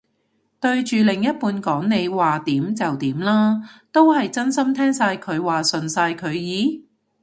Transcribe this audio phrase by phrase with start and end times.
[0.59, 3.61] 對住另一半講你話點就點啦，
[3.91, 6.87] 都係真心聽晒佢話順晒佢意？